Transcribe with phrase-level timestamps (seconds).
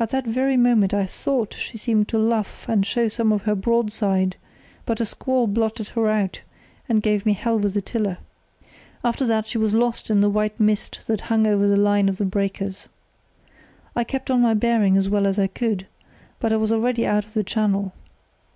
[0.00, 3.54] At that very moment I thought she seemed to luff and show some of her
[3.54, 4.34] broadside;
[4.84, 6.40] but a squall blotted her out
[6.88, 8.18] and gave me hell with the tiller.
[9.04, 12.18] After that she was lost in the white mist that hung over the line of
[12.32, 12.88] breakers.
[13.94, 15.86] I kept on my bearing as well as I could,
[16.40, 17.92] but I was already out of the channel.